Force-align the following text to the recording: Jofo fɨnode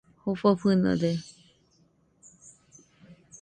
Jofo 0.21 0.49
fɨnode 0.59 1.11